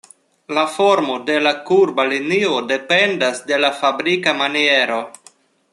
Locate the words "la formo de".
0.57-1.35